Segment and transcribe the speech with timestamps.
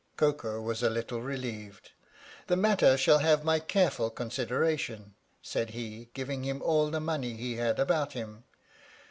[0.17, 1.91] Koko was a little relieved.
[2.47, 7.57] "The matter shall have my careful consideration," said he, giving him all the money he
[7.57, 8.43] had about him.